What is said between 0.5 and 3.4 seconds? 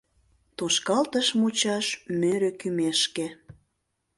Тошкалтыш мучаш мӧрӧ кӱмешке